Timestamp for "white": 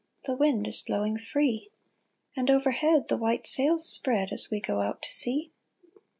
3.17-3.45